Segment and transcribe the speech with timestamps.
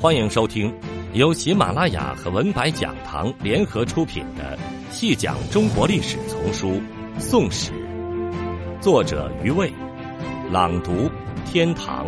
[0.00, 0.72] 欢迎收听
[1.12, 4.56] 由喜马拉雅和文白讲堂联合出品的
[4.92, 6.80] 《细讲中国历史丛书·
[7.20, 7.72] 宋史》，
[8.80, 9.72] 作者余卫，
[10.52, 11.10] 朗读
[11.44, 12.06] 天堂，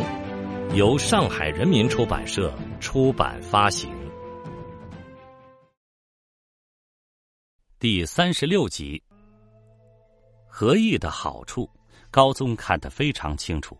[0.76, 3.90] 由上海人民出版社出版发行。
[7.80, 9.02] 第三十六集，
[10.46, 11.68] 合议的好处，
[12.08, 13.76] 高宗看得非常清楚，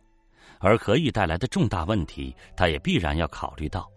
[0.58, 3.88] 而合议带来的重大问题，他也必然要考虑到。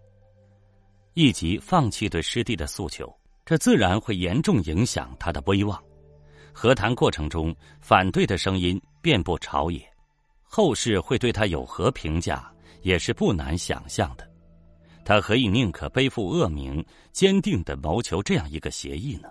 [1.14, 3.12] 以及放弃对师弟的诉求，
[3.44, 5.82] 这自然会严重影响他的威望。
[6.52, 9.84] 和谈过程中，反对的声音遍布朝野，
[10.42, 14.28] 后世会对他有何评价，也是不难想象的。
[15.04, 19.28] 他何以宁可背负恶名，坚定的谋求这样一个协议呢？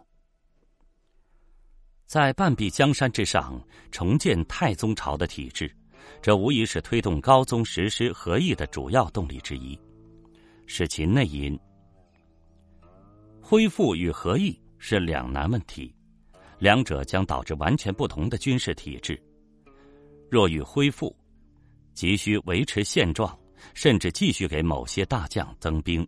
[2.05, 5.74] 在半壁江山之上重建太宗朝的体制，
[6.22, 9.80] 这无疑是推动高宗实施和议的主要动力之一，
[10.68, 11.60] 是其内因。
[13.46, 15.94] 恢复与合议是两难问题，
[16.60, 19.22] 两者将导致完全不同的军事体制。
[20.32, 21.13] 若欲恢复，
[21.94, 23.38] 急需维持现状，
[23.74, 26.08] 甚至继续给某些大将增兵，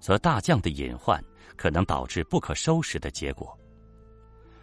[0.00, 1.22] 则大将的隐患
[1.54, 3.56] 可能导致不可收拾的结果。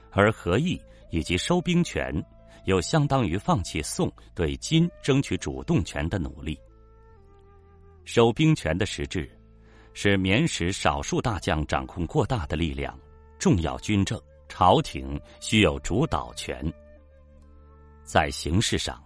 [0.10, 2.12] 而合议以及收兵权，
[2.66, 6.60] 又相当于放弃宋对金争取主动权的努力。
[8.06, 9.32] 收兵权的实质。
[9.94, 12.97] 是免使少数大将掌控过大的力量，
[13.38, 16.61] 重要军政，朝廷需有主导权。
[18.03, 19.03] 在形式上，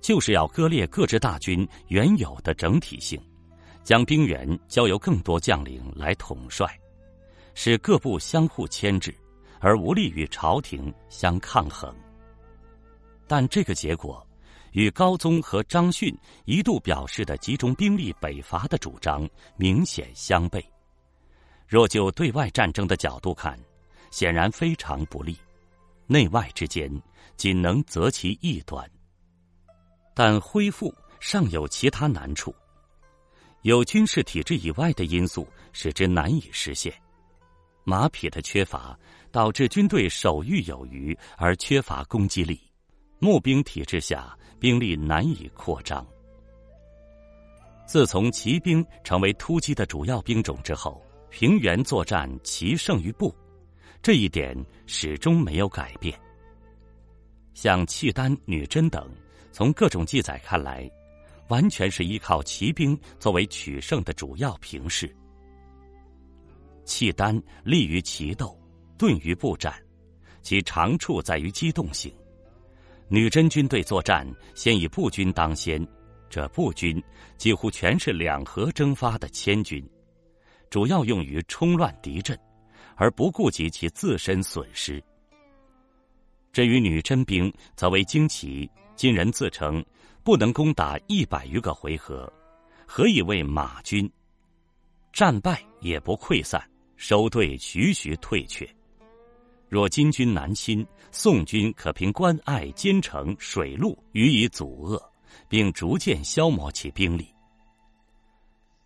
[0.00, 3.20] 就是要割裂各支大军原有的整体性，
[3.82, 6.68] 将兵员交由更多将领来统帅，
[7.54, 9.14] 使各部相互牵制，
[9.60, 11.94] 而无力与朝廷相抗衡。
[13.26, 14.27] 但这个结果。
[14.78, 20.64] 与高宗和张逊一度表示的集中兵力北伐的主张明显相悖。
[21.66, 23.58] 若就对外战争的角度看，
[24.12, 25.34] 显然非常不利；
[26.06, 26.88] 内外之间
[27.36, 28.88] 仅能择其一端。
[30.14, 32.54] 但恢复尚有其他难处，
[33.62, 36.94] 有军事体制以外的因素使之难以实现。
[37.82, 38.96] 马匹的缺乏
[39.32, 42.60] 导致军队守御有余而缺乏攻击力。
[43.18, 46.06] 募兵体制下，兵力难以扩张。
[47.86, 53.34] 自从骑兵成为突击的主要兵种之后，平原作战骑胜于步，
[54.02, 56.18] 这一点始终没有改变。
[57.54, 59.10] 像契丹、女真等，
[59.50, 60.88] 从各种记载看来，
[61.48, 65.12] 完全是依靠骑兵作为取胜的主要平势。
[66.84, 68.56] 契丹利于骑斗，
[68.96, 69.74] 钝于步战，
[70.42, 72.14] 其长处在于机动性。
[73.10, 75.86] 女真军队作战，先以步军当先，
[76.28, 77.02] 这步军
[77.38, 79.82] 几乎全是两河征发的千军，
[80.68, 82.38] 主要用于冲乱敌阵，
[82.96, 85.02] 而不顾及其自身损失。
[86.52, 89.82] 至于女真兵，则为精骑，今人自称
[90.22, 92.30] 不能攻打一百余个回合，
[92.86, 94.10] 何以为马军？
[95.14, 96.62] 战败也不溃散，
[96.96, 98.68] 收队徐徐退却。
[99.68, 105.00] 若金军南侵，宋军可凭关隘、坚城、水路予以阻遏，
[105.48, 107.28] 并逐渐消磨其兵力。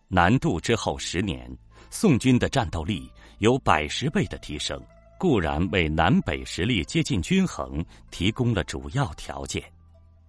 [0.09, 1.51] 南渡之后十年，
[1.89, 4.79] 宋军的战斗力有百十倍的提升，
[5.19, 9.63] 固然为南北实力接近均衡提供了主要条件，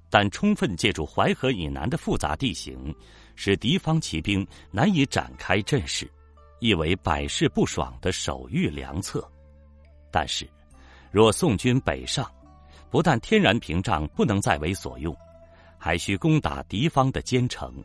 [0.10, 2.96] 但充分借助淮河以南的复杂地形，
[3.36, 6.10] 使敌方骑兵难以展开阵势，
[6.60, 9.28] 亦为百试不爽的守御良策。
[10.14, 10.48] 但是，
[11.12, 12.32] 若宋军北上，
[12.92, 15.18] 不但天然屏障不能再为所用，
[15.80, 17.84] 还需攻打敌方的坚城。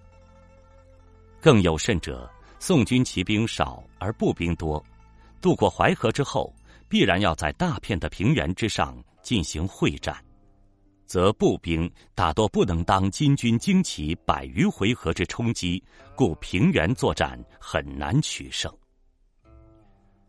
[1.41, 4.84] 更有甚者，宋军骑兵少而步兵多，
[5.41, 6.55] 渡过淮河之后，
[6.87, 10.15] 必然要在大片的平原之上进行会战，
[11.06, 15.83] 则步兵大多不能当金军精骑百余回合之冲击，
[16.15, 18.71] 故平原作战很难取胜。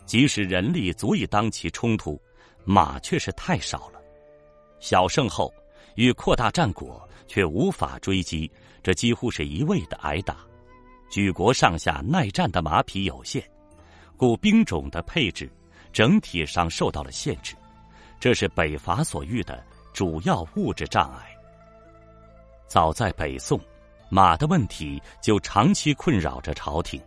[0.09, 2.19] 即使人力足以当其冲突，
[2.65, 4.01] 马却是太少了。
[4.79, 5.53] 小胜后，
[5.93, 8.51] 欲扩大战果，却无法追击，
[8.81, 10.37] 这几乎是一味的挨打。
[11.11, 13.47] 举国上下耐战的马匹有限，
[14.17, 15.47] 故兵种的配置
[15.93, 17.53] 整体上受到了限制，
[18.19, 19.63] 这是北伐所遇的
[19.93, 21.29] 主要物质障碍。
[22.65, 23.61] 早在北宋，
[24.09, 26.99] 马的问题就长期困扰着朝廷。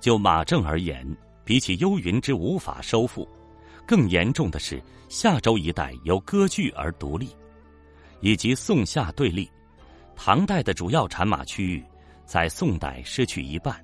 [0.00, 1.06] 就马政而言，
[1.46, 3.26] 比起幽云之无法收复，
[3.86, 7.28] 更严重的是夏州一带由割据而独立，
[8.20, 9.48] 以及宋夏对立。
[10.16, 11.84] 唐代的主要产马区域
[12.24, 13.80] 在宋代失去一半，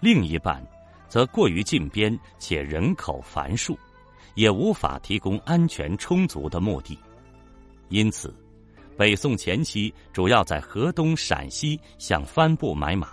[0.00, 0.66] 另一半
[1.08, 3.78] 则过于近边且人口繁数，
[4.34, 6.98] 也无法提供安全充足的目的。
[7.88, 8.34] 因此，
[8.98, 13.12] 北宋前期主要在河东、陕西向藩部买马。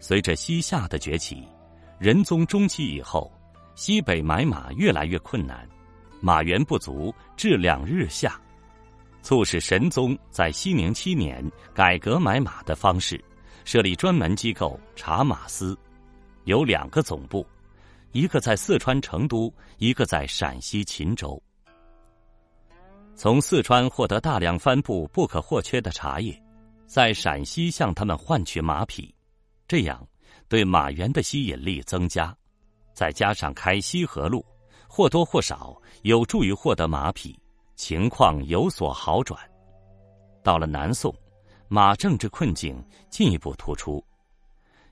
[0.00, 1.42] 随着西夏的崛起，
[1.98, 3.32] 仁宗中期以后，
[3.74, 5.68] 西北买马越来越困难，
[6.20, 8.40] 马源不足，质量日下。
[9.20, 13.22] 促使神宗在熙宁七年改革买马的方式，
[13.64, 15.76] 设立专门机构查马司，
[16.44, 17.44] 有两个总部，
[18.12, 21.42] 一个在四川成都，一个在陕西秦州。
[23.16, 26.40] 从四川获得大量帆布不可或缺的茶叶，
[26.86, 29.12] 在陕西向他们换取马匹，
[29.66, 30.06] 这样
[30.48, 32.36] 对马源的吸引力增加，
[32.94, 34.44] 再加上开西河路，
[34.88, 37.38] 或多或少有助于获得马匹。
[37.76, 39.38] 情况有所好转。
[40.42, 41.14] 到了南宋，
[41.68, 44.04] 马政治困境进一步突出。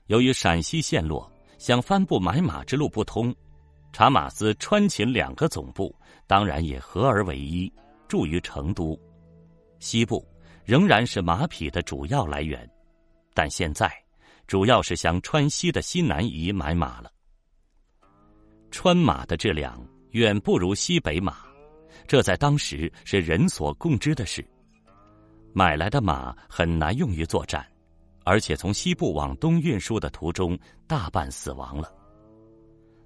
[0.05, 3.35] 由于陕西陷落，想翻布买马之路不通，
[3.91, 5.93] 查马司川秦两个总部
[6.25, 7.69] 当然也合而为一，
[8.07, 8.97] 驻于成都。
[9.79, 10.25] 西部
[10.63, 12.65] 仍然是马匹的主要来源，
[13.33, 13.91] 但现在
[14.47, 17.11] 主要是向川西的西南夷买马了。
[18.71, 21.45] 川马的质量远不如西北马。
[22.07, 24.45] 这在当时是人所共知的事。
[25.53, 27.65] 买来的马很难用于作战，
[28.23, 31.91] 而且从西部往东运输的途中大半死亡了。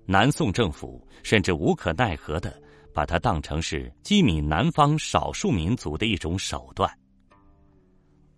[0.05, 2.61] 南宋政府甚至无可奈何的
[2.93, 6.91] 把它当成是击泯南方少数民族的一种手段。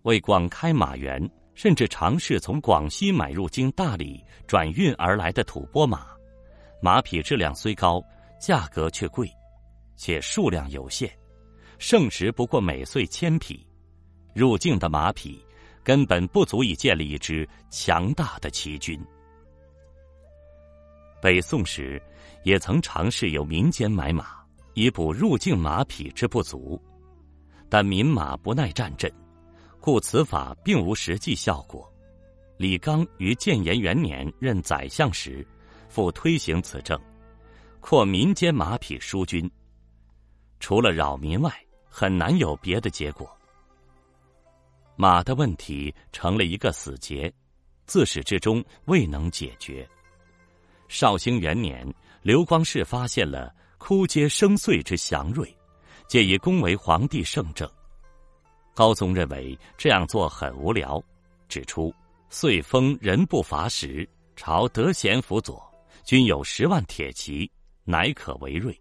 [0.04, 6.08] 为广开马源，甚至尝试从广西买入经大理转运而来的吐蕃马，
[6.82, 8.04] 马匹质量虽高，
[8.40, 9.30] 价格却贵。
[9.96, 11.10] 且数量有限，
[11.78, 13.66] 盛时不过每岁千匹，
[14.34, 15.40] 入境的马匹
[15.84, 19.00] 根本不足以建立一支强大的骑军。
[21.22, 22.02] 北宋时，
[22.44, 26.82] 也曾尝试由民间买马，以补入境马匹之不足，
[27.70, 29.10] 但民马不耐战阵，
[29.84, 31.92] 故此法并无实际效果。
[32.56, 35.46] 李纲于建炎元年任宰相时，
[35.90, 36.98] 复推行此政，
[37.82, 39.52] 扩民间马匹输军。
[40.62, 41.54] 除了扰民外，
[41.90, 43.30] 很难有别的结果。
[44.96, 47.30] 马的问题成了一个死结，
[47.86, 49.86] 自始至终未能解决。
[50.88, 51.86] 绍兴元年，
[52.22, 55.54] 刘光世发现了枯竭生穗之祥瑞，
[56.08, 57.70] 借以恭维皇帝圣政。
[58.74, 61.02] 高宗认为这样做很无聊，
[61.48, 61.94] 指出
[62.30, 65.64] 岁丰人不乏时，朝得贤辅佐，
[66.04, 67.50] 均有十万铁骑，
[67.84, 68.76] 乃可为瑞。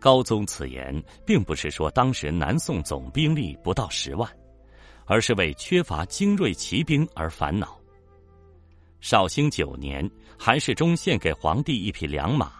[0.00, 4.30] 高宗此言，并不是说当时南宋总兵力不到十万，
[5.04, 7.78] 而是为缺乏精锐骑兵而烦恼。
[9.00, 12.52] 绍兴九年，韩世忠献给皇帝一匹良马，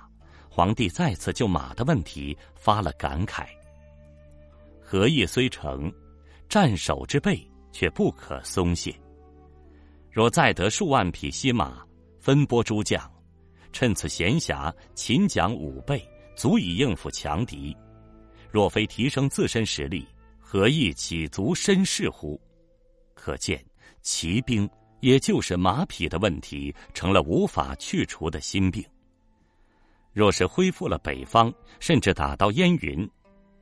[0.48, 3.46] 皇帝再次就马的问题发了感慨
[4.86, 5.92] ：“合意虽成，
[6.48, 8.94] 战守之备却不可松懈。
[10.12, 11.84] 若再得数万匹西马，
[12.20, 13.02] 分拨诸将，
[13.72, 16.00] 趁此闲暇，勤讲武备。”
[16.36, 17.74] 足以应付强敌，
[18.50, 20.06] 若非提升自身实力，
[20.38, 22.38] 何意起足身势乎？
[23.14, 23.64] 可见
[24.02, 24.68] 骑兵
[25.00, 28.84] 也就是马匹的问题，成了无法去除的心病。
[30.12, 33.10] 若是恢复了北方，甚至打到燕云，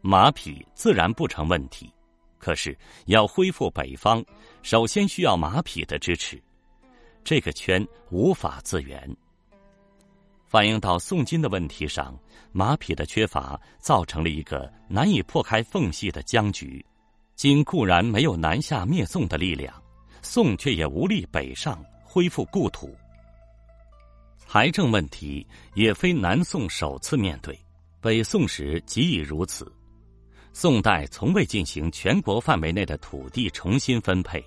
[0.07, 1.91] 马匹自然不成问题。
[2.37, 4.23] 可是要恢复北方，
[4.63, 6.39] 首先需要马匹的支持，
[7.25, 9.17] 这个圈无法自圆。
[10.47, 12.15] 反映到宋金的问题上，
[12.53, 16.85] 马匹的缺乏造成了一个难以破开缝隙的僵局。
[17.35, 19.83] 金固然没有南下灭宋的力量，
[20.21, 22.95] 宋却也无力北上恢复故土。
[24.37, 27.59] 财政问题也非南宋首次面对，
[28.03, 29.73] 北宋时即已如此。
[30.57, 34.43] 宋代从未进行全国范围内的土地重新分配，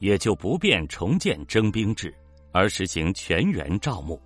[0.00, 2.12] 也就不便重建征兵制，
[2.50, 4.20] 而实行全员招募。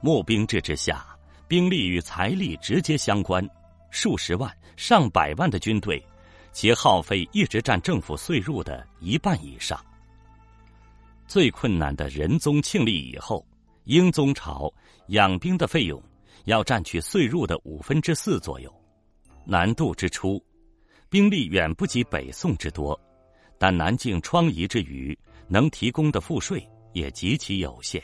[0.00, 1.04] 募兵制之下，
[1.46, 3.46] 兵力与财力直接相关，
[3.90, 6.02] 数十万、上百万的军队，
[6.50, 9.78] 其耗费一直占政府税入的一半以上。
[11.26, 13.46] 最困难的仁宗庆历以后，
[13.84, 14.72] 英宗朝
[15.08, 16.02] 养兵的费用
[16.46, 18.74] 要占取税入的五分之四左右，
[19.44, 20.42] 难度之初，
[21.14, 23.00] 兵力远不及北宋之多，
[23.56, 25.16] 但南境疮痍之余，
[25.46, 28.02] 能提供的赋税也极其有限。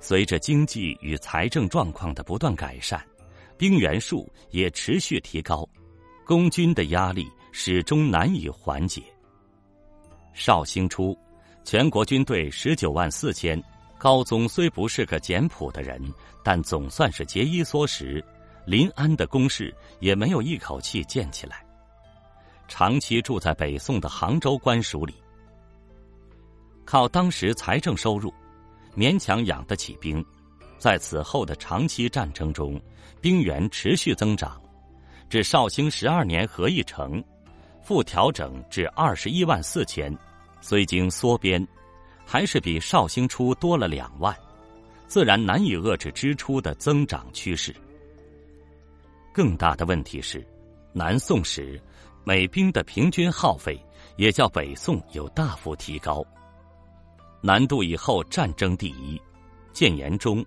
[0.00, 3.06] 随着经济与财政状况的不断改善，
[3.58, 5.68] 兵员数也持续提高，
[6.24, 9.02] 攻军的压力始终难以缓解。
[10.32, 11.14] 绍兴初，
[11.64, 13.62] 全国军队十九万四千，
[13.98, 16.02] 高宗虽不是个简朴的人，
[16.42, 18.24] 但总算是节衣缩食，
[18.66, 21.64] 临安的工事也没有一口气建起来。
[22.68, 25.14] 长期住在北宋的杭州官署里，
[26.84, 28.34] 靠当时财政收入，
[28.96, 30.24] 勉强养得起兵。
[30.78, 32.78] 在此后的长期战争中，
[33.20, 34.60] 兵员持续增长，
[35.30, 37.22] 至绍兴十二年合议成，
[37.82, 40.14] 复调整至二十一万四千，
[40.60, 41.66] 虽经缩编，
[42.26, 44.36] 还是比绍兴初多了两万，
[45.06, 47.74] 自然难以遏制支出的增长趋势。
[49.36, 50.42] 更大的问题是，
[50.94, 51.78] 南宋时
[52.24, 53.78] 每兵的平均耗费
[54.16, 56.24] 也较北宋有大幅提高。
[57.42, 59.20] 南渡以后，战争第一，
[59.74, 60.42] 建言中。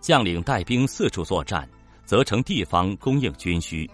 [0.00, 1.68] 将领带兵四处作战，
[2.06, 3.88] 则成地方供应军需。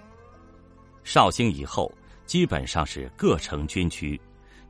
[1.02, 1.92] 绍兴以后，
[2.24, 4.18] 基本上是各城军区，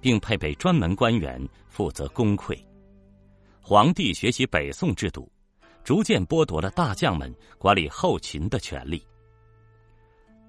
[0.01, 2.59] 并配备专门官员负责公馈。
[3.61, 5.31] 皇帝学习北宋制度，
[5.85, 9.07] 逐渐剥夺了大将们管理后勤的权利。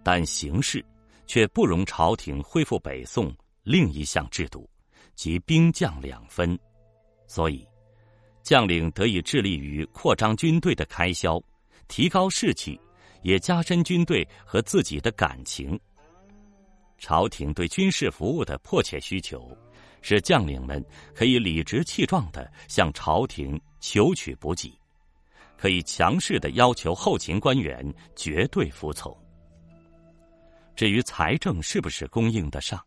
[0.04, 0.84] 但形势
[1.28, 4.70] 却不容朝廷恢复北宋另一项制度，
[5.16, 6.58] 即兵将两分，
[7.28, 7.68] 所以。
[8.42, 11.40] 将领得以致力于扩张军队的开销，
[11.88, 12.80] 提高士气，
[13.22, 15.80] 也加深军队和自己的感情。
[16.98, 19.56] 朝廷对军事服务的迫切需求，
[20.02, 24.74] 使将领们可以理直气壮的向朝廷求取补给，
[25.56, 29.16] 可以强势的要求后勤官员绝对服从。
[30.80, 32.82] 至于财政是不是供应得上，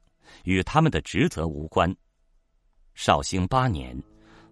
[0.45, 1.95] 与他们的职责无关。
[2.95, 3.95] 绍兴八年。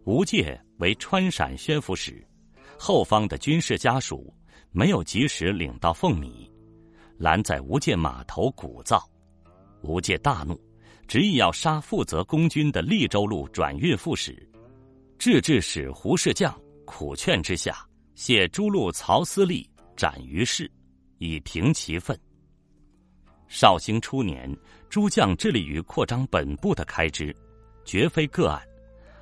[0.05, 2.23] 吴介为川陕宣抚使，
[2.79, 4.31] 后方的军事家属
[4.73, 6.53] 没有及时领到俸米，
[7.17, 9.03] 拦在吴介码头鼓噪。
[9.81, 10.61] 吴介大怒，
[11.09, 14.37] 执意要杀负责攻军的利州路转运副使。
[15.19, 16.55] 制置使胡世将
[16.85, 19.67] 苦劝之下，谢诸路曹思立
[19.97, 20.71] 斩于市，
[21.17, 22.15] 以平其愤。
[23.51, 24.49] 绍兴初年，
[24.89, 27.35] 诸将致力于扩张本部的开支，
[27.85, 28.63] 绝非个案。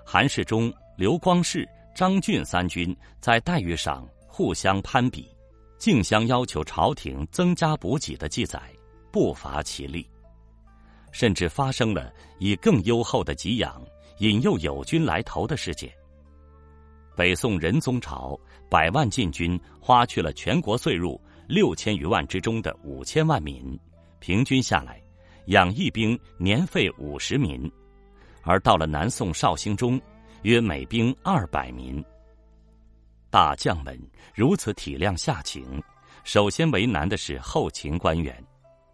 [0.05, 1.67] 韩世忠、刘光世、
[1.97, 5.27] 张俊三军在待遇上互相攀比，
[5.79, 8.61] 竞相要求朝廷增加补给的记载
[9.11, 10.07] 不乏其例，
[11.11, 13.83] 甚至发生了以更优厚的给养
[14.19, 15.91] 引诱友军来投的事件。
[17.17, 21.19] 北宋仁宗朝百万禁军花去了全国岁入
[21.49, 23.77] 六千余万之中的五千万民，
[24.21, 25.03] 平均下来，
[25.47, 27.71] 养一兵年费五十民。
[28.43, 30.01] 而到了南宋绍兴中，
[30.43, 32.03] 约每兵二百民。
[33.31, 34.01] 大将们
[34.35, 35.83] 如此体谅下情，
[36.25, 38.43] 首先为难的是后勤官员，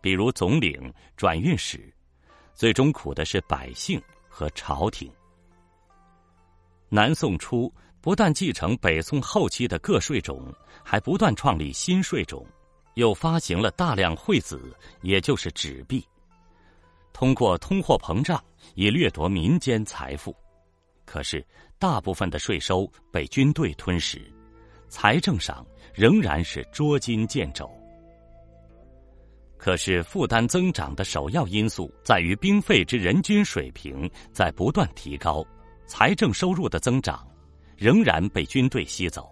[0.00, 1.92] 比如总领、转运使，
[2.52, 5.10] 最终苦的是百姓和朝廷。
[6.88, 10.52] 南宋初不但继承北宋后期的各税种，
[10.84, 12.44] 还不断创立新税种，
[12.94, 16.04] 又发行了大量惠子，也就是纸币。
[17.12, 18.42] 通过通货膨胀
[18.74, 20.34] 以掠夺民间财富，
[21.04, 21.44] 可是
[21.78, 24.20] 大部分的税收被军队吞噬，
[24.88, 27.70] 财政上仍然是捉襟见肘。
[29.56, 35.46] 可是负担增长的首要因素在于兵费之人均水平在不断提高，
[35.86, 37.26] 财政收入的增长
[37.76, 39.30] 仍然被军队吸走。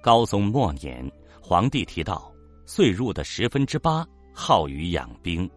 [0.00, 1.10] 高宗末年，
[1.46, 2.32] 皇帝提到
[2.64, 5.48] 岁入的十分之八耗于养兵。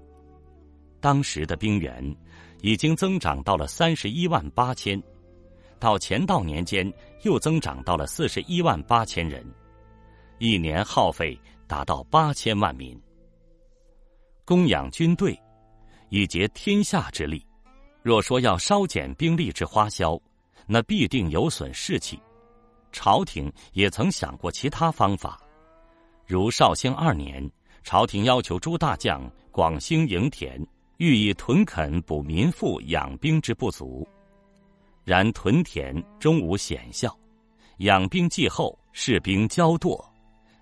[1.00, 2.14] 当时的兵员
[2.62, 5.02] 已经增长到了三十一万八千，
[5.80, 9.50] 到乾道年间又增长到了四十一万八千人，
[10.40, 13.02] 一年耗费达到八千万民。
[14.44, 15.42] 供养军队，
[16.10, 17.42] 以竭天下之力。
[18.04, 20.20] 若说要稍减兵力之花销，
[20.66, 22.20] 那必定有损士气。
[22.92, 25.42] 朝廷也曾想过其他方法，
[26.28, 27.50] 如绍兴二年，
[27.84, 30.62] 朝廷要求诸大将广兴营田。
[30.98, 34.06] 欲以屯垦补民富养兵之不足，
[35.04, 37.16] 然屯田终无显效，
[37.78, 40.04] 养兵继后，士兵骄惰，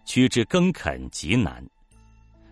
[0.03, 1.65] 趋之耕垦极难。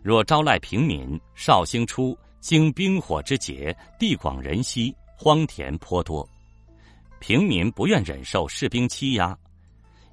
[0.02, 6.26] 若招赖平民，绍兴初经兵火之劫，地广人稀，荒田颇多，
[7.20, 9.38] 平民不愿忍受士兵欺压，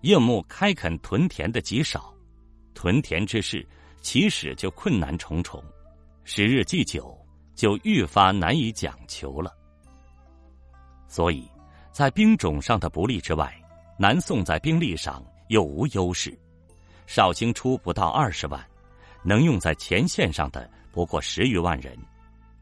[0.00, 2.12] 应募开垦屯田的极少，
[2.80, 3.68] 屯田之事
[4.00, 5.62] 起始就困难重重，
[6.24, 7.14] 时日既久。
[7.54, 9.54] 就愈发难以讲求了。
[11.06, 11.46] 所以，
[11.92, 13.54] 在兵种上的不利之外，
[13.98, 16.34] 南宋在兵力上又无优势。
[17.06, 18.66] 绍兴初不到二十万，
[19.22, 21.94] 能用在前线上的不过十余万人，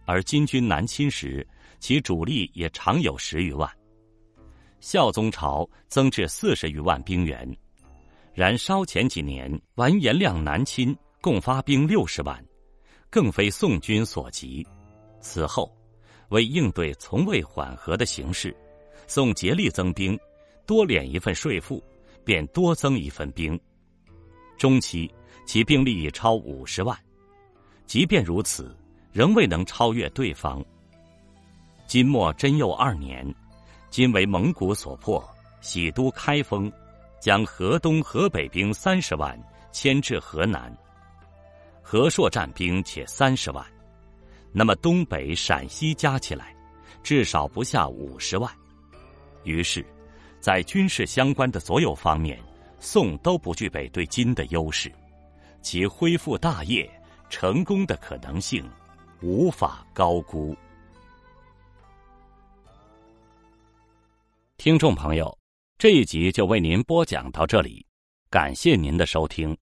[0.04, 1.46] 而金军南侵时，
[1.78, 3.70] 其主力也常有十余万。
[4.80, 7.56] 孝宗朝增至四十余万兵员。
[8.38, 12.40] 燃烧前几年完颜亮南侵，共发兵六十万，
[13.10, 14.64] 更非宋军所及。
[15.20, 15.76] 此后，
[16.28, 18.56] 为应对从未缓和的形势，
[19.08, 20.16] 宋竭力增兵，
[20.66, 21.82] 多敛一份税赋，
[22.24, 23.58] 便多增一份兵。
[24.56, 25.12] 中期，
[25.44, 26.96] 其兵力已超五十万。
[27.86, 28.72] 即便如此，
[29.10, 30.64] 仍未能超越对方。
[31.88, 33.34] 金末贞佑二年，
[33.90, 35.28] 今为蒙古所破，
[35.60, 36.72] 喜都开封。
[37.20, 39.38] 将河东、河北兵三十万
[39.72, 40.72] 迁至河南，
[41.82, 43.64] 河朔战兵且三十万，
[44.52, 46.54] 那么东北、陕西加起来，
[47.02, 48.50] 至少不下五十万。
[49.44, 49.84] 于是，
[50.40, 52.38] 在军事相关的所有方面，
[52.78, 54.92] 宋都不具备对金的优势，
[55.60, 56.88] 其恢复大业
[57.28, 58.68] 成功的可能性
[59.22, 60.56] 无法高估。
[64.56, 65.37] 听众朋友。
[65.78, 67.86] 这一集就为您播讲到这里，
[68.30, 69.56] 感谢您的收听。